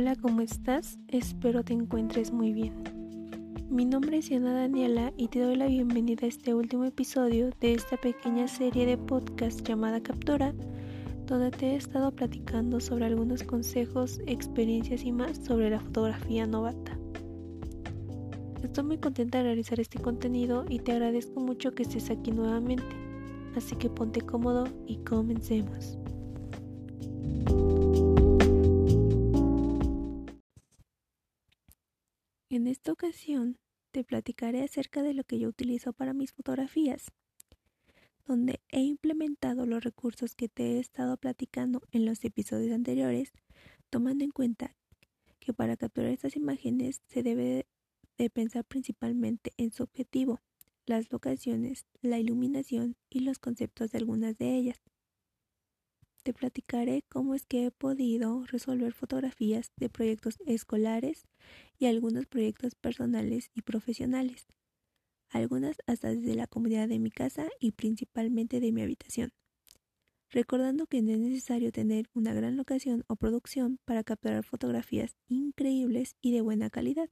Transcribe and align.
Hola, 0.00 0.14
¿cómo 0.14 0.42
estás? 0.42 0.96
Espero 1.08 1.64
te 1.64 1.72
encuentres 1.72 2.32
muy 2.32 2.52
bien. 2.52 2.72
Mi 3.68 3.84
nombre 3.84 4.18
es 4.18 4.28
Yana 4.28 4.52
Daniela 4.52 5.12
y 5.16 5.26
te 5.26 5.40
doy 5.40 5.56
la 5.56 5.66
bienvenida 5.66 6.24
a 6.24 6.28
este 6.28 6.54
último 6.54 6.84
episodio 6.84 7.50
de 7.60 7.72
esta 7.72 7.96
pequeña 7.96 8.46
serie 8.46 8.86
de 8.86 8.96
podcast 8.96 9.66
llamada 9.66 10.00
Captura, 10.00 10.54
donde 11.26 11.50
te 11.50 11.72
he 11.72 11.74
estado 11.74 12.12
platicando 12.12 12.78
sobre 12.78 13.06
algunos 13.06 13.42
consejos, 13.42 14.20
experiencias 14.26 15.02
y 15.02 15.10
más 15.10 15.38
sobre 15.38 15.68
la 15.68 15.80
fotografía 15.80 16.46
novata. 16.46 16.96
Estoy 18.62 18.84
muy 18.84 18.98
contenta 18.98 19.38
de 19.38 19.44
realizar 19.46 19.80
este 19.80 19.98
contenido 19.98 20.64
y 20.68 20.78
te 20.78 20.92
agradezco 20.92 21.40
mucho 21.40 21.74
que 21.74 21.82
estés 21.82 22.08
aquí 22.10 22.30
nuevamente, 22.30 22.84
así 23.56 23.74
que 23.74 23.90
ponte 23.90 24.20
cómodo 24.20 24.68
y 24.86 24.98
comencemos. 24.98 25.98
En 32.58 32.66
esta 32.66 32.90
ocasión 32.90 33.56
te 33.92 34.02
platicaré 34.02 34.64
acerca 34.64 35.04
de 35.04 35.14
lo 35.14 35.22
que 35.22 35.38
yo 35.38 35.48
utilizo 35.48 35.92
para 35.92 36.12
mis 36.12 36.32
fotografías, 36.32 37.12
donde 38.26 38.60
he 38.68 38.80
implementado 38.80 39.64
los 39.64 39.84
recursos 39.84 40.34
que 40.34 40.48
te 40.48 40.72
he 40.72 40.80
estado 40.80 41.16
platicando 41.18 41.82
en 41.92 42.04
los 42.04 42.24
episodios 42.24 42.72
anteriores, 42.72 43.30
tomando 43.90 44.24
en 44.24 44.32
cuenta 44.32 44.74
que 45.38 45.54
para 45.54 45.76
capturar 45.76 46.10
estas 46.10 46.34
imágenes 46.34 47.00
se 47.06 47.22
debe 47.22 47.68
de 48.16 48.28
pensar 48.28 48.64
principalmente 48.64 49.52
en 49.56 49.70
su 49.70 49.84
objetivo, 49.84 50.40
las 50.84 51.12
locaciones, 51.12 51.86
la 52.02 52.18
iluminación 52.18 52.96
y 53.08 53.20
los 53.20 53.38
conceptos 53.38 53.92
de 53.92 53.98
algunas 53.98 54.36
de 54.36 54.56
ellas 54.56 54.82
te 56.28 56.34
platicaré 56.34 57.04
cómo 57.08 57.34
es 57.34 57.46
que 57.46 57.64
he 57.64 57.70
podido 57.70 58.44
resolver 58.44 58.92
fotografías 58.92 59.72
de 59.78 59.88
proyectos 59.88 60.36
escolares 60.44 61.26
y 61.78 61.86
algunos 61.86 62.26
proyectos 62.26 62.74
personales 62.74 63.50
y 63.54 63.62
profesionales, 63.62 64.46
algunas 65.30 65.78
hasta 65.86 66.08
desde 66.10 66.34
la 66.34 66.46
comodidad 66.46 66.86
de 66.86 66.98
mi 66.98 67.10
casa 67.10 67.48
y 67.60 67.70
principalmente 67.70 68.60
de 68.60 68.72
mi 68.72 68.82
habitación, 68.82 69.32
recordando 70.28 70.86
que 70.86 71.00
no 71.00 71.12
es 71.12 71.18
necesario 71.18 71.72
tener 71.72 72.10
una 72.12 72.34
gran 72.34 72.58
locación 72.58 73.04
o 73.08 73.16
producción 73.16 73.78
para 73.86 74.04
capturar 74.04 74.44
fotografías 74.44 75.16
increíbles 75.28 76.14
y 76.20 76.32
de 76.32 76.42
buena 76.42 76.68
calidad. 76.68 77.08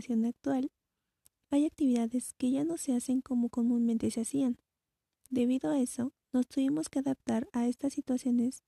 Situación 0.00 0.24
actual, 0.26 0.70
hay 1.50 1.66
actividades 1.66 2.34
que 2.34 2.50
ya 2.50 2.62
no 2.62 2.76
se 2.76 2.94
hacen 2.94 3.20
como 3.20 3.48
comúnmente 3.48 4.10
se 4.10 4.20
hacían. 4.20 4.58
Debido 5.28 5.70
a 5.70 5.80
eso, 5.80 6.12
nos 6.32 6.46
tuvimos 6.46 6.88
que 6.88 7.00
adaptar 7.00 7.48
a 7.52 7.66
estas 7.66 7.94
situaciones 7.94 8.62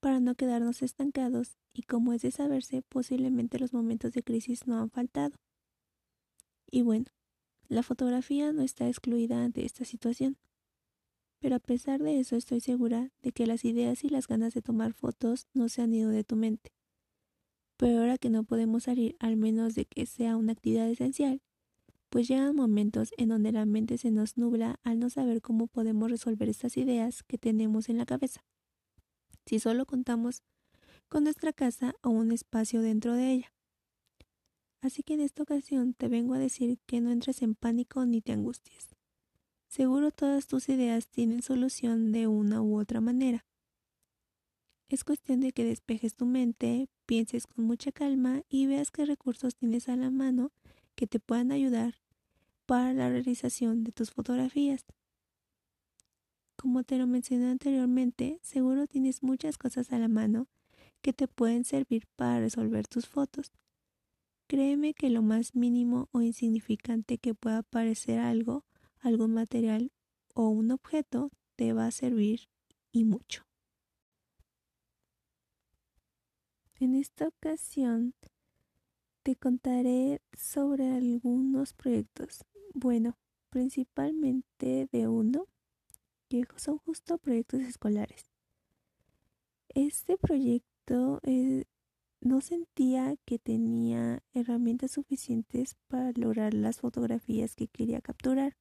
para 0.00 0.20
no 0.20 0.34
quedarnos 0.34 0.82
estancados 0.82 1.58
y 1.74 1.82
como 1.82 2.14
es 2.14 2.22
de 2.22 2.30
saberse, 2.30 2.82
posiblemente 2.82 3.58
los 3.58 3.74
momentos 3.74 4.12
de 4.12 4.22
crisis 4.22 4.66
no 4.66 4.78
han 4.78 4.90
faltado. 4.90 5.36
Y 6.70 6.82
bueno, 6.82 7.06
la 7.68 7.82
fotografía 7.82 8.52
no 8.52 8.62
está 8.62 8.88
excluida 8.88 9.44
ante 9.44 9.66
esta 9.66 9.84
situación. 9.84 10.38
Pero 11.40 11.56
a 11.56 11.60
pesar 11.60 12.02
de 12.02 12.20
eso 12.20 12.36
estoy 12.36 12.60
segura 12.60 13.10
de 13.22 13.32
que 13.32 13.46
las 13.46 13.64
ideas 13.64 14.04
y 14.04 14.08
las 14.08 14.26
ganas 14.26 14.54
de 14.54 14.62
tomar 14.62 14.94
fotos 14.94 15.46
no 15.52 15.68
se 15.68 15.82
han 15.82 15.92
ido 15.92 16.10
de 16.10 16.24
tu 16.24 16.36
mente 16.36 16.72
pero 17.80 18.00
ahora 18.00 18.18
que 18.18 18.28
no 18.28 18.44
podemos 18.44 18.82
salir 18.82 19.16
al 19.20 19.38
menos 19.38 19.74
de 19.74 19.86
que 19.86 20.04
sea 20.04 20.36
una 20.36 20.52
actividad 20.52 20.90
esencial, 20.90 21.40
pues 22.10 22.28
llegan 22.28 22.54
momentos 22.54 23.14
en 23.16 23.30
donde 23.30 23.52
la 23.52 23.64
mente 23.64 23.96
se 23.96 24.10
nos 24.10 24.36
nubla 24.36 24.78
al 24.84 24.98
no 24.98 25.08
saber 25.08 25.40
cómo 25.40 25.66
podemos 25.66 26.10
resolver 26.10 26.50
estas 26.50 26.76
ideas 26.76 27.22
que 27.22 27.38
tenemos 27.38 27.88
en 27.88 27.96
la 27.96 28.04
cabeza. 28.04 28.44
Si 29.46 29.60
solo 29.60 29.86
contamos 29.86 30.42
con 31.08 31.24
nuestra 31.24 31.54
casa 31.54 31.94
o 32.02 32.10
un 32.10 32.32
espacio 32.32 32.82
dentro 32.82 33.14
de 33.14 33.32
ella. 33.32 33.54
Así 34.82 35.02
que 35.02 35.14
en 35.14 35.22
esta 35.22 35.42
ocasión 35.42 35.94
te 35.94 36.08
vengo 36.08 36.34
a 36.34 36.38
decir 36.38 36.78
que 36.84 37.00
no 37.00 37.10
entres 37.10 37.40
en 37.40 37.54
pánico 37.54 38.04
ni 38.04 38.20
te 38.20 38.32
angusties. 38.32 38.94
Seguro 39.68 40.10
todas 40.10 40.46
tus 40.46 40.68
ideas 40.68 41.08
tienen 41.08 41.40
solución 41.40 42.12
de 42.12 42.26
una 42.26 42.60
u 42.60 42.78
otra 42.78 43.00
manera. 43.00 43.46
Es 44.90 45.04
cuestión 45.04 45.38
de 45.38 45.52
que 45.52 45.64
despejes 45.64 46.16
tu 46.16 46.26
mente, 46.26 46.88
pienses 47.06 47.46
con 47.46 47.64
mucha 47.64 47.92
calma 47.92 48.42
y 48.48 48.66
veas 48.66 48.90
qué 48.90 49.06
recursos 49.06 49.54
tienes 49.54 49.88
a 49.88 49.94
la 49.94 50.10
mano 50.10 50.50
que 50.96 51.06
te 51.06 51.20
puedan 51.20 51.52
ayudar 51.52 51.94
para 52.66 52.92
la 52.92 53.08
realización 53.08 53.84
de 53.84 53.92
tus 53.92 54.10
fotografías. 54.10 54.84
Como 56.56 56.82
te 56.82 56.98
lo 56.98 57.06
mencioné 57.06 57.52
anteriormente, 57.52 58.40
seguro 58.42 58.88
tienes 58.88 59.22
muchas 59.22 59.58
cosas 59.58 59.92
a 59.92 59.98
la 60.00 60.08
mano 60.08 60.48
que 61.02 61.12
te 61.12 61.28
pueden 61.28 61.64
servir 61.64 62.08
para 62.16 62.40
resolver 62.40 62.88
tus 62.88 63.06
fotos. 63.06 63.52
Créeme 64.48 64.92
que 64.92 65.08
lo 65.08 65.22
más 65.22 65.54
mínimo 65.54 66.08
o 66.10 66.20
insignificante 66.20 67.16
que 67.18 67.34
pueda 67.34 67.62
parecer 67.62 68.18
algo, 68.18 68.64
algún 68.98 69.34
material 69.34 69.92
o 70.34 70.48
un 70.48 70.72
objeto, 70.72 71.30
te 71.54 71.72
va 71.72 71.86
a 71.86 71.92
servir 71.92 72.48
y 72.90 73.04
mucho. 73.04 73.49
En 76.80 76.94
esta 76.94 77.28
ocasión 77.28 78.14
te 79.22 79.36
contaré 79.36 80.22
sobre 80.32 80.88
algunos 80.88 81.74
proyectos. 81.74 82.46
Bueno, 82.72 83.18
principalmente 83.50 84.88
de 84.90 85.06
uno, 85.06 85.46
que 86.30 86.46
son 86.56 86.78
justo 86.78 87.18
proyectos 87.18 87.60
escolares. 87.60 88.24
Este 89.74 90.16
proyecto 90.16 91.20
eh, 91.22 91.66
no 92.22 92.40
sentía 92.40 93.14
que 93.26 93.38
tenía 93.38 94.22
herramientas 94.32 94.92
suficientes 94.92 95.76
para 95.86 96.12
lograr 96.12 96.54
las 96.54 96.80
fotografías 96.80 97.56
que 97.56 97.68
quería 97.68 98.00
capturar 98.00 98.56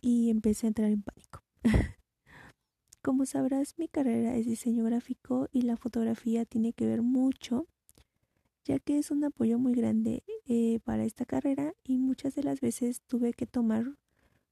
y 0.00 0.30
empecé 0.30 0.66
a 0.66 0.68
entrar 0.68 0.90
en 0.92 1.02
pánico. 1.02 1.31
Como 3.02 3.26
sabrás, 3.26 3.74
mi 3.78 3.88
carrera 3.88 4.36
es 4.36 4.46
diseño 4.46 4.84
gráfico 4.84 5.48
y 5.50 5.62
la 5.62 5.76
fotografía 5.76 6.44
tiene 6.44 6.72
que 6.72 6.86
ver 6.86 7.02
mucho, 7.02 7.66
ya 8.64 8.78
que 8.78 8.96
es 8.96 9.10
un 9.10 9.24
apoyo 9.24 9.58
muy 9.58 9.74
grande 9.74 10.22
eh, 10.46 10.78
para 10.84 11.02
esta 11.02 11.24
carrera 11.24 11.74
y 11.82 11.98
muchas 11.98 12.36
de 12.36 12.44
las 12.44 12.60
veces 12.60 13.00
tuve 13.08 13.32
que 13.32 13.44
tomar 13.44 13.96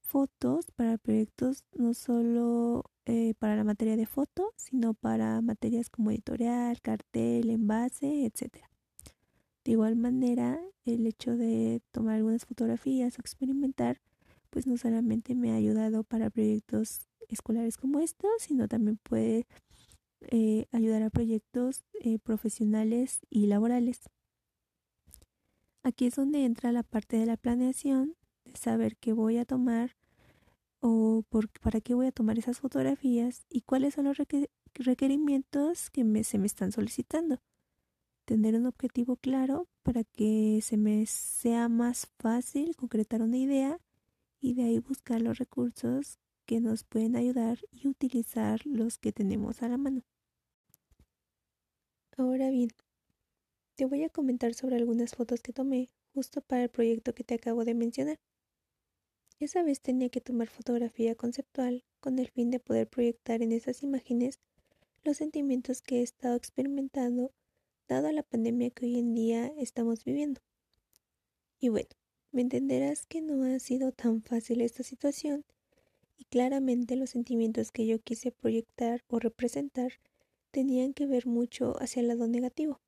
fotos 0.01 0.65
para 0.75 0.97
proyectos 0.97 1.63
no 1.77 1.93
solo 1.93 2.83
eh, 3.05 3.35
para 3.39 3.55
la 3.55 3.63
materia 3.63 3.95
de 3.95 4.05
foto, 4.05 4.51
sino 4.57 4.95
para 4.95 5.41
materias 5.41 5.89
como 5.89 6.11
editorial, 6.11 6.81
cartel, 6.81 7.51
envase, 7.51 8.25
etc. 8.25 8.65
De 9.63 9.71
igual 9.71 9.95
manera, 9.95 10.59
el 10.83 11.07
hecho 11.07 11.37
de 11.37 11.81
tomar 11.91 12.15
algunas 12.15 12.43
fotografías 12.43 13.17
o 13.17 13.21
experimentar, 13.21 14.01
pues 14.49 14.67
no 14.67 14.75
solamente 14.75 15.35
me 15.35 15.53
ha 15.53 15.55
ayudado 15.55 16.03
para 16.03 16.29
proyectos 16.29 17.07
escolares 17.29 17.77
como 17.77 17.99
estos, 17.99 18.29
sino 18.39 18.67
también 18.67 18.97
puede 18.97 19.47
eh, 20.29 20.67
ayudar 20.71 21.01
a 21.03 21.09
proyectos 21.09 21.83
eh, 21.99 22.19
profesionales 22.19 23.21
y 23.29 23.47
laborales. 23.47 24.01
Aquí 25.83 26.05
es 26.05 26.15
donde 26.15 26.45
entra 26.45 26.71
la 26.71 26.83
parte 26.83 27.17
de 27.17 27.25
la 27.25 27.37
planeación, 27.37 28.15
de 28.45 28.55
saber 28.55 28.97
qué 28.97 29.13
voy 29.13 29.37
a 29.37 29.45
tomar 29.45 29.97
o 30.79 31.23
por, 31.29 31.49
para 31.59 31.81
qué 31.81 31.93
voy 31.95 32.07
a 32.07 32.11
tomar 32.11 32.37
esas 32.37 32.59
fotografías 32.59 33.45
y 33.49 33.61
cuáles 33.61 33.95
son 33.95 34.05
los 34.05 34.17
requerimientos 34.75 35.89
que 35.89 36.23
se 36.23 36.37
me 36.37 36.47
están 36.47 36.71
solicitando. 36.71 37.39
Tener 38.25 38.55
un 38.55 38.67
objetivo 38.67 39.15
claro 39.15 39.67
para 39.81 40.03
que 40.03 40.59
se 40.61 40.77
me 40.77 41.05
sea 41.07 41.67
más 41.67 42.07
fácil 42.19 42.75
concretar 42.75 43.21
una 43.23 43.37
idea 43.37 43.79
y 44.39 44.53
de 44.53 44.63
ahí 44.63 44.79
buscar 44.79 45.21
los 45.21 45.39
recursos 45.39 46.19
que 46.45 46.59
nos 46.59 46.83
pueden 46.83 47.15
ayudar 47.15 47.59
y 47.71 47.87
utilizar 47.87 48.65
los 48.65 48.97
que 48.97 49.11
tenemos 49.11 49.61
a 49.61 49.69
la 49.69 49.77
mano. 49.77 50.03
Ahora 52.17 52.49
bien, 52.49 52.69
te 53.75 53.85
voy 53.85 54.03
a 54.03 54.09
comentar 54.09 54.53
sobre 54.53 54.75
algunas 54.75 55.15
fotos 55.15 55.41
que 55.41 55.53
tomé 55.53 55.89
justo 56.13 56.41
para 56.41 56.63
el 56.63 56.69
proyecto 56.69 57.15
que 57.15 57.23
te 57.23 57.35
acabo 57.35 57.65
de 57.65 57.73
mencionar. 57.73 58.19
Esa 59.39 59.63
vez 59.63 59.81
tenía 59.81 60.09
que 60.09 60.21
tomar 60.21 60.49
fotografía 60.49 61.15
conceptual 61.15 61.83
con 61.99 62.19
el 62.19 62.29
fin 62.29 62.51
de 62.51 62.59
poder 62.59 62.87
proyectar 62.87 63.41
en 63.41 63.51
esas 63.51 63.81
imágenes 63.81 64.39
los 65.03 65.17
sentimientos 65.17 65.81
que 65.81 65.99
he 65.99 66.03
estado 66.03 66.35
experimentando 66.35 67.31
dado 67.87 68.11
la 68.11 68.23
pandemia 68.23 68.69
que 68.69 68.85
hoy 68.85 68.99
en 68.99 69.13
día 69.13 69.47
estamos 69.57 70.03
viviendo. 70.05 70.41
Y 71.59 71.69
bueno, 71.69 71.89
me 72.31 72.41
entenderás 72.41 73.05
que 73.05 73.21
no 73.21 73.43
ha 73.43 73.59
sido 73.59 73.91
tan 73.91 74.21
fácil 74.21 74.61
esta 74.61 74.83
situación 74.83 75.43
y 76.21 76.25
claramente 76.25 76.95
los 76.97 77.09
sentimientos 77.09 77.71
que 77.71 77.87
yo 77.87 77.99
quise 77.99 78.31
proyectar 78.31 79.03
o 79.07 79.17
representar 79.17 79.93
tenían 80.51 80.93
que 80.93 81.07
ver 81.07 81.25
mucho 81.25 81.73
hacia 81.81 82.01
el 82.01 82.09
lado 82.09 82.27
negativo. 82.27 82.79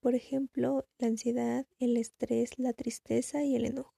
por 0.00 0.14
ejemplo, 0.14 0.86
la 0.98 1.08
ansiedad, 1.08 1.66
el 1.80 1.96
estrés, 1.96 2.58
la 2.58 2.72
tristeza 2.72 3.44
y 3.44 3.56
el 3.56 3.64
enojo. 3.66 3.94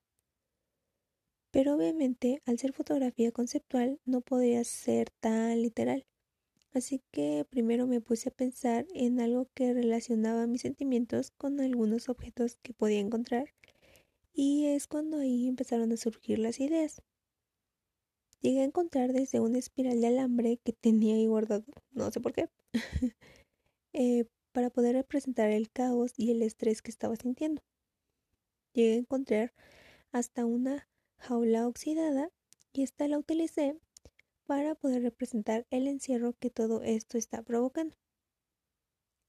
Pero 1.52 1.76
obviamente, 1.76 2.42
al 2.44 2.58
ser 2.58 2.72
fotografía 2.72 3.30
conceptual, 3.30 4.00
no 4.04 4.20
podía 4.20 4.64
ser 4.64 5.10
tan 5.20 5.62
literal. 5.62 6.06
Así 6.72 7.02
que 7.12 7.46
primero 7.50 7.86
me 7.86 8.00
puse 8.00 8.30
a 8.30 8.32
pensar 8.32 8.86
en 8.94 9.20
algo 9.20 9.48
que 9.54 9.74
relacionaba 9.74 10.46
mis 10.46 10.62
sentimientos 10.62 11.32
con 11.32 11.60
algunos 11.60 12.08
objetos 12.08 12.58
que 12.62 12.74
podía 12.74 13.00
encontrar 13.00 13.54
y 14.32 14.66
es 14.66 14.86
cuando 14.88 15.18
ahí 15.18 15.48
empezaron 15.48 15.92
a 15.92 15.96
surgir 15.98 16.38
las 16.40 16.60
ideas. 16.60 17.02
Llegué 18.40 18.60
a 18.60 18.64
encontrar 18.64 19.12
desde 19.12 19.40
una 19.40 19.58
espiral 19.58 20.00
de 20.00 20.06
alambre 20.06 20.58
que 20.64 20.72
tenía 20.72 21.14
ahí 21.14 21.26
guardado, 21.26 21.64
no 21.92 22.10
sé 22.10 22.20
por 22.20 22.32
qué, 22.32 22.48
eh, 23.92 24.24
para 24.52 24.70
poder 24.70 24.94
representar 24.94 25.50
el 25.50 25.70
caos 25.70 26.12
y 26.16 26.30
el 26.30 26.42
estrés 26.42 26.80
que 26.80 26.90
estaba 26.90 27.16
sintiendo. 27.16 27.62
Llegué 28.72 28.94
a 28.94 28.98
encontrar 28.98 29.52
hasta 30.12 30.46
una 30.46 30.88
jaula 31.18 31.68
oxidada 31.68 32.30
y 32.72 32.82
esta 32.82 33.08
la 33.08 33.18
utilicé 33.18 33.78
para 34.46 34.74
poder 34.74 35.02
representar 35.02 35.66
el 35.70 35.86
encierro 35.86 36.32
que 36.32 36.50
todo 36.50 36.82
esto 36.82 37.18
está 37.18 37.42
provocando. 37.42 37.96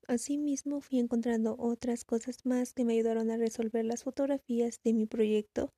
Asimismo 0.08 0.82
fui 0.82 1.00
encontrando 1.00 1.56
otras 1.60 2.06
cosas 2.06 2.46
más 2.46 2.74
que 2.74 2.86
me 2.86 2.94
ayudaron 2.94 3.30
a 3.30 3.38
resolver 3.38 3.86
las 3.86 4.04
fotografías 4.04 4.82
de 4.84 4.94
mi 4.94 5.06
proyecto. 5.06 5.74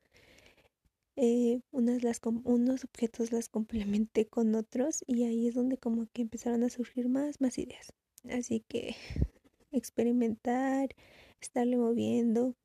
Eh, 1.15 1.61
unas 1.71 2.03
las 2.03 2.19
unos 2.43 2.83
objetos 2.85 3.31
las 3.31 3.47
complementé 3.47 4.25
con 4.25 4.55
otros 4.55 5.03
y 5.05 5.25
ahí 5.25 5.47
es 5.47 5.53
donde 5.53 5.77
como 5.77 6.07
que 6.11 6.23
empezaron 6.23 6.63
a 6.63 6.69
surgir 6.69 7.07
más, 7.07 7.39
más 7.39 7.57
ideas. 7.59 7.93
Así 8.29 8.61
que 8.67 8.95
experimentar, 9.71 10.89
estarle 11.39 11.77
moviendo, 11.77 12.55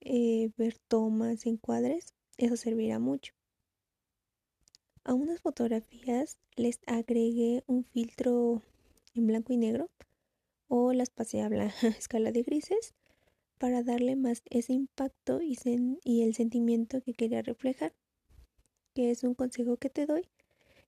eh, 0.00 0.50
ver 0.56 0.78
tomas, 0.88 1.46
encuadres, 1.46 2.14
eso 2.38 2.56
servirá 2.56 2.98
mucho. 2.98 3.34
A 5.04 5.12
unas 5.12 5.40
fotografías 5.40 6.38
les 6.56 6.80
agregué 6.86 7.62
un 7.66 7.84
filtro 7.84 8.62
en 9.14 9.26
blanco 9.26 9.52
y 9.52 9.58
negro 9.58 9.90
o 10.68 10.92
las 10.94 11.10
pasé 11.10 11.42
a 11.42 11.50
la 11.50 11.66
escala 11.98 12.32
de 12.32 12.42
grises 12.42 12.94
para 13.64 13.82
darle 13.82 14.14
más 14.14 14.42
ese 14.50 14.74
impacto 14.74 15.40
y, 15.40 15.56
el 16.22 16.34
sentimiento 16.34 17.00
que 17.00 17.14
quería 17.14 17.40
reflejar, 17.40 17.94
que 18.94 19.10
es 19.10 19.24
un 19.24 19.34
consejo 19.34 19.78
que 19.78 19.88
te 19.88 20.04
doy, 20.04 20.28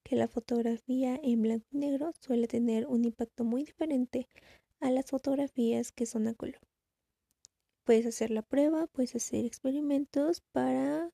que 0.02 0.14
la 0.14 0.28
fotografía 0.28 1.18
en 1.22 1.40
blanco 1.40 1.64
y 1.72 1.78
negro 1.78 2.12
suele 2.20 2.48
tener 2.48 2.86
un 2.86 3.06
impacto 3.06 3.44
muy 3.44 3.64
diferente 3.64 4.28
a 4.78 4.90
las 4.90 5.06
fotografías 5.06 5.90
que 5.90 6.04
son 6.04 6.28
a 6.28 6.34
color. 6.34 6.60
Puedes 7.84 8.04
hacer 8.04 8.30
la 8.30 8.42
prueba, 8.42 8.88
puedes 8.88 9.16
hacer 9.16 9.46
experimentos 9.46 10.42
para 10.52 11.10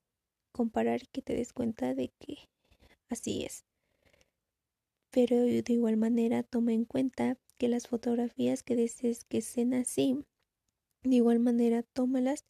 comparar 0.50 1.04
y 1.04 1.06
que 1.12 1.22
te 1.22 1.36
des 1.36 1.52
cuenta 1.52 1.94
de 1.94 2.08
que 2.18 2.48
Así 3.08 3.44
es. 3.44 3.64
Pero 5.12 5.36
de 5.36 5.62
igual 5.68 5.96
manera 5.96 6.42
toma 6.42 6.72
en 6.72 6.86
cuenta 6.86 7.38
que 7.56 7.68
las 7.68 7.86
fotografías 7.86 8.64
que 8.64 8.74
desees 8.74 9.24
que 9.24 9.42
sean 9.42 9.74
así, 9.74 10.24
de 11.02 11.16
igual 11.16 11.38
manera 11.38 11.82
tómalas 11.82 12.44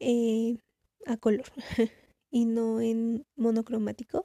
eh, 0.00 0.58
a 1.06 1.16
color 1.16 1.46
y 2.30 2.44
no 2.44 2.80
en 2.80 3.24
monocromático, 3.36 4.24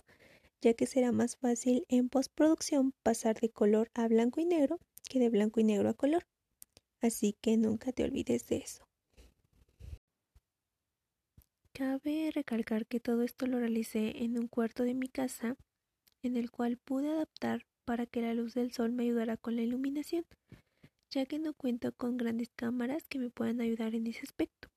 ya 0.61 0.73
que 0.73 0.87
será 0.87 1.11
más 1.11 1.37
fácil 1.37 1.85
en 1.87 2.09
postproducción 2.09 2.93
pasar 3.03 3.39
de 3.39 3.49
color 3.49 3.89
a 3.93 4.07
blanco 4.07 4.41
y 4.41 4.45
negro 4.45 4.79
que 5.09 5.19
de 5.19 5.29
blanco 5.29 5.59
y 5.59 5.63
negro 5.63 5.89
a 5.89 5.93
color. 5.93 6.25
Así 7.01 7.35
que 7.41 7.57
nunca 7.57 7.91
te 7.91 8.03
olvides 8.03 8.47
de 8.47 8.57
eso. 8.57 8.87
Cabe 11.73 12.31
recalcar 12.33 12.87
que 12.87 12.99
todo 12.99 13.21
esto 13.21 13.45
lo 13.45 13.59
realicé 13.59 14.23
en 14.23 14.39
un 14.39 14.47
cuarto 14.47 14.83
de 14.83 14.95
mi 14.95 15.09
casa, 15.09 15.55
en 16.23 16.35
el 16.35 16.49
cual 16.49 16.77
pude 16.77 17.09
adaptar 17.09 17.67
para 17.85 18.07
que 18.07 18.21
la 18.21 18.33
luz 18.33 18.55
del 18.55 18.71
sol 18.71 18.91
me 18.91 19.03
ayudara 19.03 19.37
con 19.37 19.55
la 19.55 19.61
iluminación, 19.61 20.25
ya 21.11 21.25
que 21.25 21.39
no 21.39 21.53
cuento 21.53 21.91
con 21.93 22.17
grandes 22.17 22.49
cámaras 22.55 23.07
que 23.07 23.19
me 23.19 23.29
puedan 23.29 23.61
ayudar 23.61 23.95
en 23.95 24.07
ese 24.07 24.21
aspecto. 24.21 24.69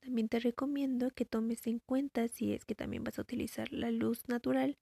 También 0.00 0.28
te 0.28 0.38
recomiendo 0.38 1.10
que 1.10 1.24
tomes 1.24 1.66
en 1.66 1.80
cuenta 1.80 2.28
si 2.28 2.52
es 2.52 2.64
que 2.64 2.74
también 2.74 3.02
vas 3.02 3.18
a 3.18 3.22
utilizar 3.22 3.72
la 3.72 3.90
luz 3.90 4.28
natural, 4.28 4.78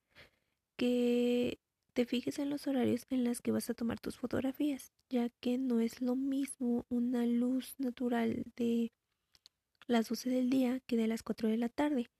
que 0.77 1.59
te 1.95 2.05
fijes 2.05 2.39
en 2.39 2.51
los 2.51 2.67
horarios 2.67 3.07
en 3.11 3.25
los 3.25 3.41
que 3.41 3.53
vas 3.53 3.71
a 3.71 3.75
tomar 3.75 4.01
tus 4.01 4.17
fotografías, 4.17 4.93
ya 5.09 5.29
que 5.41 5.59
no 5.59 5.81
es 5.81 6.03
lo 6.03 6.17
mismo 6.17 6.85
una 6.89 7.25
luz 7.25 7.75
natural 7.79 8.45
de 8.57 8.93
las 9.87 10.09
12 10.09 10.29
del 10.29 10.51
día 10.51 10.81
que 10.81 10.97
de 10.97 11.07
las 11.07 11.23
4 11.23 11.49
de 11.49 11.57
la 11.57 11.69
tarde. 11.69 12.11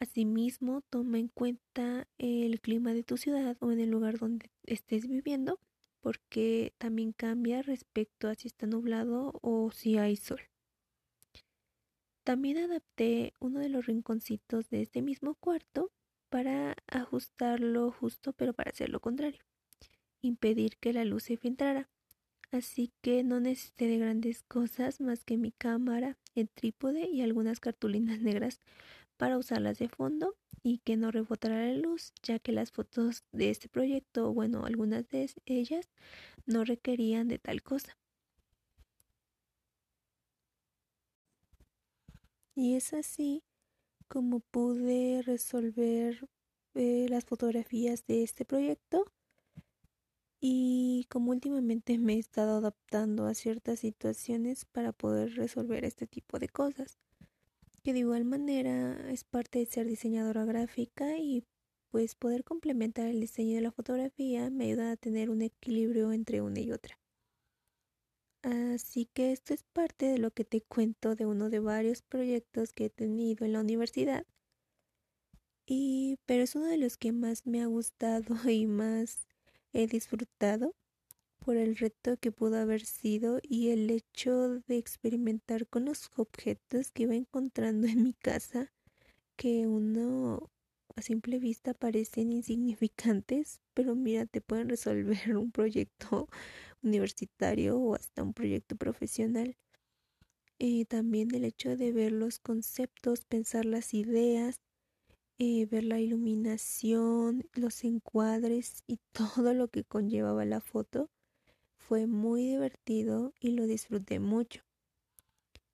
Asimismo, 0.00 0.82
toma 0.90 1.18
en 1.18 1.28
cuenta 1.28 2.08
el 2.18 2.60
clima 2.60 2.94
de 2.94 3.02
tu 3.02 3.16
ciudad 3.16 3.56
o 3.60 3.72
en 3.72 3.80
el 3.80 3.90
lugar 3.90 4.18
donde 4.18 4.50
estés 4.64 5.06
viviendo, 5.06 5.60
porque 6.00 6.74
también 6.78 7.12
cambia 7.12 7.62
respecto 7.62 8.28
a 8.28 8.34
si 8.34 8.48
está 8.48 8.66
nublado 8.66 9.38
o 9.42 9.70
si 9.70 9.98
hay 9.98 10.16
sol. 10.16 10.40
También 12.24 12.58
adapté 12.58 13.32
uno 13.40 13.60
de 13.60 13.68
los 13.68 13.86
rinconcitos 13.86 14.68
de 14.68 14.82
este 14.82 15.02
mismo 15.02 15.34
cuarto 15.34 15.90
para 16.28 16.76
ajustarlo 16.86 17.90
justo, 17.90 18.32
pero 18.34 18.52
para 18.52 18.70
hacer 18.70 18.90
lo 18.90 19.00
contrario, 19.00 19.42
impedir 20.20 20.76
que 20.76 20.92
la 20.92 21.04
luz 21.04 21.24
se 21.24 21.36
filtrara. 21.36 21.88
Así 22.50 22.92
que 23.02 23.24
no 23.24 23.40
necesité 23.40 23.86
de 23.86 23.98
grandes 23.98 24.42
cosas 24.42 25.00
más 25.00 25.24
que 25.24 25.36
mi 25.36 25.52
cámara, 25.52 26.18
el 26.34 26.48
trípode 26.48 27.08
y 27.08 27.22
algunas 27.22 27.60
cartulinas 27.60 28.20
negras 28.22 28.60
para 29.16 29.38
usarlas 29.38 29.78
de 29.78 29.88
fondo 29.88 30.36
y 30.62 30.78
que 30.78 30.96
no 30.96 31.10
rebotara 31.10 31.66
la 31.66 31.74
luz, 31.74 32.12
ya 32.22 32.38
que 32.38 32.52
las 32.52 32.72
fotos 32.72 33.24
de 33.32 33.50
este 33.50 33.68
proyecto, 33.68 34.32
bueno, 34.32 34.64
algunas 34.64 35.08
de 35.08 35.30
ellas 35.46 35.88
no 36.46 36.64
requerían 36.64 37.28
de 37.28 37.38
tal 37.38 37.62
cosa. 37.62 37.96
Y 42.54 42.74
es 42.74 42.92
así 42.92 43.44
como 44.08 44.40
pude 44.40 45.22
resolver 45.22 46.28
eh, 46.74 47.06
las 47.08 47.24
fotografías 47.24 48.06
de 48.06 48.22
este 48.24 48.44
proyecto 48.44 49.04
y 50.40 51.06
como 51.10 51.30
últimamente 51.32 51.98
me 51.98 52.14
he 52.14 52.18
estado 52.18 52.58
adaptando 52.58 53.26
a 53.26 53.34
ciertas 53.34 53.80
situaciones 53.80 54.64
para 54.64 54.92
poder 54.92 55.34
resolver 55.34 55.84
este 55.84 56.06
tipo 56.06 56.38
de 56.38 56.48
cosas, 56.48 56.98
que 57.82 57.92
de 57.92 58.00
igual 58.00 58.24
manera 58.24 59.10
es 59.10 59.24
parte 59.24 59.58
de 59.58 59.66
ser 59.66 59.86
diseñadora 59.86 60.44
gráfica 60.44 61.16
y 61.18 61.44
pues 61.90 62.14
poder 62.14 62.44
complementar 62.44 63.06
el 63.06 63.20
diseño 63.20 63.56
de 63.56 63.62
la 63.62 63.72
fotografía 63.72 64.50
me 64.50 64.66
ayuda 64.66 64.92
a 64.92 64.96
tener 64.96 65.30
un 65.30 65.42
equilibrio 65.42 66.12
entre 66.12 66.42
una 66.42 66.60
y 66.60 66.72
otra. 66.72 66.98
Así 68.42 69.06
que 69.12 69.32
esto 69.32 69.52
es 69.52 69.64
parte 69.72 70.06
de 70.06 70.18
lo 70.18 70.30
que 70.30 70.44
te 70.44 70.60
cuento 70.60 71.14
de 71.14 71.26
uno 71.26 71.50
de 71.50 71.58
varios 71.58 72.02
proyectos 72.02 72.72
que 72.72 72.86
he 72.86 72.90
tenido 72.90 73.44
en 73.44 73.52
la 73.52 73.60
universidad. 73.60 74.24
Y 75.66 76.18
pero 76.26 76.44
es 76.44 76.54
uno 76.54 76.66
de 76.66 76.78
los 76.78 76.96
que 76.96 77.12
más 77.12 77.46
me 77.46 77.62
ha 77.62 77.66
gustado 77.66 78.34
y 78.50 78.66
más 78.66 79.26
he 79.72 79.86
disfrutado 79.86 80.74
por 81.48 81.56
el 81.56 81.76
reto 81.76 82.18
que 82.18 82.30
pudo 82.30 82.58
haber 82.58 82.84
sido 82.84 83.40
y 83.42 83.70
el 83.70 83.88
hecho 83.88 84.60
de 84.66 84.76
experimentar 84.76 85.66
con 85.66 85.86
los 85.86 86.10
objetos 86.14 86.92
que 86.92 87.04
iba 87.04 87.14
encontrando 87.14 87.86
en 87.86 88.02
mi 88.02 88.12
casa 88.12 88.70
que 89.34 89.66
uno 89.66 90.50
a 90.94 91.00
simple 91.00 91.38
vista 91.38 91.72
parecen 91.72 92.34
insignificantes, 92.34 93.62
pero 93.72 93.94
mira, 93.94 94.26
te 94.26 94.42
pueden 94.42 94.68
resolver 94.68 95.38
un 95.38 95.50
proyecto 95.50 96.28
universitario 96.82 97.78
o 97.78 97.94
hasta 97.94 98.22
un 98.22 98.34
proyecto 98.34 98.76
profesional. 98.76 99.56
Y 100.58 100.84
también 100.84 101.34
el 101.34 101.44
hecho 101.44 101.78
de 101.78 101.92
ver 101.92 102.12
los 102.12 102.40
conceptos, 102.40 103.24
pensar 103.24 103.64
las 103.64 103.94
ideas 103.94 104.60
eh, 105.38 105.64
ver 105.64 105.84
la 105.84 105.98
iluminación, 105.98 107.48
los 107.54 107.84
encuadres 107.84 108.82
y 108.86 108.98
todo 109.12 109.54
lo 109.54 109.68
que 109.68 109.84
conllevaba 109.84 110.44
la 110.44 110.60
foto. 110.60 111.08
Fue 111.88 112.06
muy 112.06 112.44
divertido 112.44 113.32
y 113.40 113.52
lo 113.52 113.66
disfruté 113.66 114.20
mucho. 114.20 114.60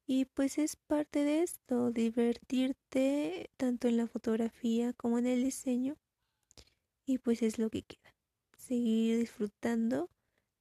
Y 0.06 0.26
pues 0.26 0.58
es 0.58 0.76
parte 0.76 1.24
de 1.24 1.42
esto, 1.42 1.90
divertirte 1.90 3.50
tanto 3.56 3.88
en 3.88 3.96
la 3.96 4.06
fotografía 4.06 4.92
como 4.92 5.18
en 5.18 5.26
el 5.26 5.42
diseño. 5.42 5.96
Y 7.04 7.18
pues 7.18 7.42
es 7.42 7.58
lo 7.58 7.68
que 7.68 7.82
queda. 7.82 8.14
Seguir 8.56 9.18
disfrutando 9.18 10.08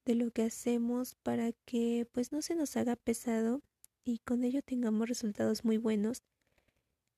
de 0.05 0.15
lo 0.15 0.31
que 0.31 0.41
hacemos 0.41 1.13
para 1.21 1.51
que 1.65 2.07
pues 2.11 2.31
no 2.31 2.41
se 2.41 2.55
nos 2.55 2.75
haga 2.75 2.95
pesado 2.95 3.61
y 4.03 4.17
con 4.25 4.43
ello 4.43 4.63
tengamos 4.63 5.07
resultados 5.07 5.63
muy 5.63 5.77
buenos 5.77 6.23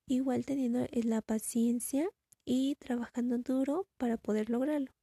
igual 0.08 0.44
teniendo 0.46 0.80
eh, 0.80 1.04
la 1.06 1.22
paciencia 1.22 2.10
y 2.44 2.76
trabajando 2.76 3.38
duro 3.38 3.88
para 3.98 4.18
poder 4.18 4.50
lograrlo. 4.50 4.95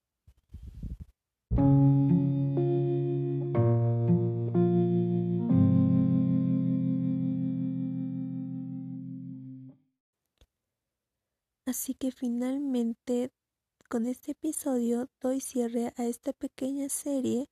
Así 11.72 11.94
que 11.94 12.10
finalmente 12.10 13.30
con 13.88 14.04
este 14.04 14.32
episodio 14.32 15.08
doy 15.22 15.40
cierre 15.40 15.94
a 15.96 16.04
esta 16.04 16.34
pequeña 16.34 16.90
serie 16.90 17.48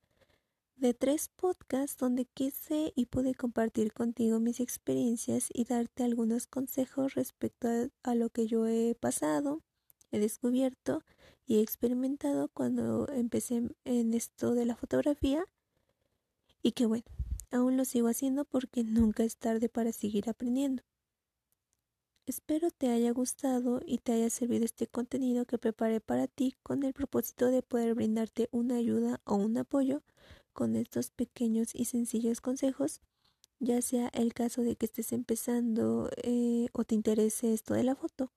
de 0.75 0.93
tres 0.93 1.29
podcasts 1.29 1.97
donde 1.97 2.25
quise 2.25 2.93
y 2.95 3.07
pude 3.07 3.33
compartir 3.33 3.93
contigo 3.93 4.39
mis 4.39 4.59
experiencias 4.59 5.49
y 5.51 5.63
darte 5.63 6.03
algunos 6.03 6.45
consejos 6.45 7.15
respecto 7.15 7.67
a, 8.03 8.13
lo 8.13 8.29
que 8.29 8.45
yo 8.45 8.67
he 8.67 8.93
pasado, 8.93 9.63
he 10.11 10.19
descubierto 10.19 11.03
y 11.47 11.57
he 11.57 11.61
experimentado 11.61 12.47
cuando 12.49 13.07
empecé 13.11 13.63
en 13.85 14.13
esto 14.13 14.53
de 14.53 14.67
la 14.67 14.75
fotografía 14.75 15.43
y 16.61 16.73
que 16.73 16.85
bueno, 16.85 17.05
aún 17.49 17.75
lo 17.75 17.85
sigo 17.85 18.07
haciendo 18.07 18.45
porque 18.45 18.83
nunca 18.83 19.23
es 19.23 19.37
tarde 19.37 19.67
para 19.67 19.91
seguir 19.91 20.29
aprendiendo. 20.29 20.83
Espero 22.31 22.71
te 22.71 22.87
haya 22.87 23.11
gustado 23.11 23.81
y 23.85 23.97
te 23.97 24.13
haya 24.13 24.29
servido 24.29 24.63
este 24.63 24.87
contenido 24.87 25.43
que 25.43 25.57
preparé 25.57 25.99
para 25.99 26.27
ti 26.27 26.55
con 26.63 26.83
el 26.83 26.93
propósito 26.93 27.47
de 27.47 27.61
poder 27.61 27.93
brindarte 27.93 28.47
una 28.53 28.77
ayuda 28.77 29.19
o 29.25 29.35
un 29.35 29.57
apoyo 29.57 30.01
con 30.53 30.77
estos 30.77 31.09
pequeños 31.11 31.75
y 31.75 31.83
sencillos 31.83 32.39
consejos, 32.39 33.01
ya 33.59 33.81
sea 33.81 34.07
el 34.13 34.33
caso 34.33 34.61
de 34.61 34.77
que 34.77 34.85
estés 34.85 35.11
empezando 35.11 36.09
eh, 36.23 36.69
o 36.71 36.85
te 36.85 36.95
interese 36.95 37.51
esto 37.51 37.73
de 37.73 37.83
la 37.83 37.95
foto, 37.95 38.31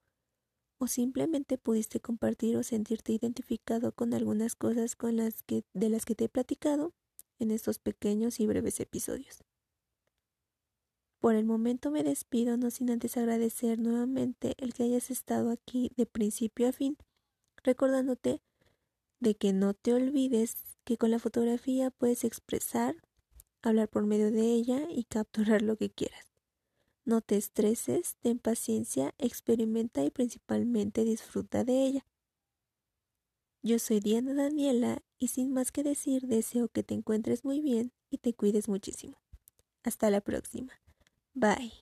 o 0.79 0.89
simplemente 0.89 1.57
pudiste 1.57 2.01
compartir 2.01 2.57
o 2.57 2.65
sentirte 2.65 3.13
identificado 3.13 3.93
con 3.93 4.13
algunas 4.13 4.57
cosas 4.57 4.97
con 4.97 5.15
las 5.19 5.45
que, 5.45 5.63
de 5.73 5.89
las 5.89 6.05
que 6.05 6.17
te 6.17 6.25
he 6.25 6.29
platicado 6.29 6.95
en 7.39 7.53
estos 7.53 7.79
pequeños 7.79 8.41
y 8.41 8.49
breves 8.49 8.81
episodios. 8.81 9.45
Por 11.25 11.37
el 11.37 11.47
momento 11.47 11.90
me 11.90 12.02
despido, 12.02 12.59
no 12.59 12.71
sin 12.71 12.90
antes 12.90 13.16
agradecer 13.16 13.78
nuevamente 13.78 14.52
el 14.59 14.75
que 14.75 14.83
hayas 14.83 15.11
estado 15.11 15.50
aquí 15.50 15.90
de 15.97 16.04
principio 16.04 16.69
a 16.69 16.73
fin, 16.73 16.99
recordándote 17.62 18.43
de 19.21 19.35
que 19.35 19.54
no 19.54 19.73
te 19.73 19.95
olvides 19.95 20.57
que 20.85 20.99
con 20.99 21.11
la 21.11 21.19
fotografía 21.19 21.90
puedes 21.90 22.25
expresar, 22.25 22.97
hablar 23.62 23.88
por 23.88 24.04
medio 24.04 24.31
de 24.31 24.52
ella 24.52 24.87
y 24.90 25.04
capturar 25.04 25.62
lo 25.62 25.76
que 25.76 25.88
quieras. 25.88 26.26
No 27.07 27.23
te 27.23 27.38
estreses, 27.38 28.16
ten 28.21 28.38
paciencia, 28.38 29.14
experimenta 29.16 30.04
y 30.04 30.11
principalmente 30.11 31.04
disfruta 31.04 31.64
de 31.64 31.87
ella. 31.87 32.07
Yo 33.62 33.78
soy 33.78 34.00
Diana 34.00 34.35
Daniela 34.35 35.02
y 35.19 35.28
sin 35.28 35.54
más 35.54 35.73
que 35.73 35.85
decir 35.85 36.26
deseo 36.26 36.69
que 36.69 36.83
te 36.83 36.93
encuentres 36.93 37.47
muy 37.47 37.62
bien 37.62 37.93
y 38.11 38.19
te 38.19 38.35
cuides 38.35 38.69
muchísimo. 38.69 39.16
Hasta 39.85 40.11
la 40.11 40.21
próxima. 40.21 40.84
Bye. 41.37 41.73